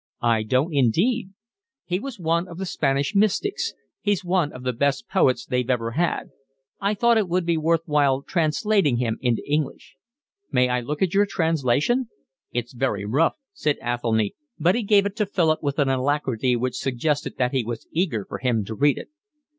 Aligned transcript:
"I 0.23 0.41
don't 0.41 0.73
indeed." 0.73 1.29
"He 1.85 1.99
was 1.99 2.19
one 2.19 2.47
of 2.47 2.57
the 2.57 2.65
Spanish 2.65 3.13
mystics. 3.13 3.75
He's 4.01 4.25
one 4.25 4.51
of 4.51 4.63
the 4.63 4.73
best 4.73 5.07
poets 5.07 5.45
they've 5.45 5.69
ever 5.69 5.91
had. 5.91 6.31
I 6.79 6.95
thought 6.95 7.19
it 7.19 7.29
would 7.29 7.45
be 7.45 7.55
worth 7.55 7.81
while 7.85 8.23
translating 8.23 8.97
him 8.97 9.19
into 9.21 9.43
English." 9.47 9.97
"May 10.51 10.69
I 10.69 10.79
look 10.79 11.03
at 11.03 11.13
your 11.13 11.27
translation?" 11.27 12.09
"It's 12.51 12.73
very 12.73 13.05
rough," 13.05 13.35
said 13.53 13.77
Athelny, 13.79 14.33
but 14.57 14.73
he 14.73 14.81
gave 14.81 15.05
it 15.05 15.15
to 15.17 15.27
Philip 15.27 15.61
with 15.61 15.77
an 15.77 15.89
alacrity 15.89 16.55
which 16.55 16.77
suggested 16.79 17.37
that 17.37 17.51
he 17.53 17.63
was 17.63 17.85
eager 17.91 18.25
for 18.25 18.39
him 18.39 18.65
to 18.65 18.73
read 18.73 18.97
it. 18.97 19.09